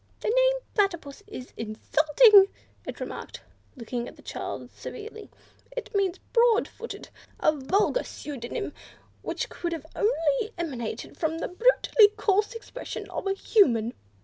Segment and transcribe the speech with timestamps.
[0.21, 2.47] "The name Platypus is insulting,"
[2.87, 3.41] it remarked,
[3.75, 5.29] looking at the child severely,
[5.77, 8.73] "it means broad footed, a vulgar pseudonym
[9.21, 10.11] which could only
[10.41, 13.93] have emanated from the brutally coarse expressions of a Human.